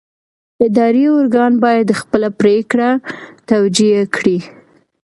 اداري 0.65 1.03
ارګان 1.19 1.53
باید 1.63 1.87
خپله 1.99 2.29
پرېکړه 2.39 2.89
توجیه 3.49 4.01
کړي. 4.15 4.39